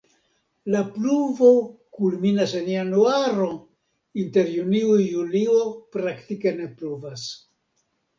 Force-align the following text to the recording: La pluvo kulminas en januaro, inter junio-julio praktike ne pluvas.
La 0.75 0.79
pluvo 0.93 1.49
kulminas 1.97 2.55
en 2.59 2.65
januaro, 2.73 3.49
inter 4.23 4.49
junio-julio 4.53 5.59
praktike 5.97 6.55
ne 6.63 6.67
pluvas. 6.81 7.27